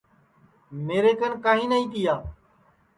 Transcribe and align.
میرے 0.87 1.11
کن 1.19 1.33
کائیں 1.43 1.67
نائی 1.69 1.85
تیا 1.91 2.15